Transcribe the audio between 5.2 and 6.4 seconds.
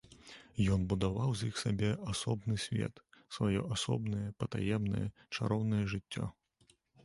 чароўнае жыццё.